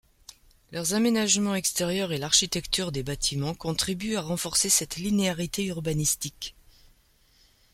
[0.71, 6.55] Leurs aménagements extérieurs et l'architecture des bâtiments contribuent à renforcer cette linéarité urbanistique.